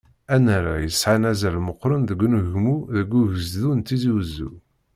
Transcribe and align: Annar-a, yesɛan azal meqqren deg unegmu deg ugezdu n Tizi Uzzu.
Annar-a, 0.35 0.75
yesɛan 0.85 1.23
azal 1.31 1.55
meqqren 1.65 2.01
deg 2.09 2.19
unegmu 2.25 2.75
deg 2.95 3.11
ugezdu 3.19 3.71
n 3.73 3.79
Tizi 3.81 4.11
Uzzu. 4.19 4.51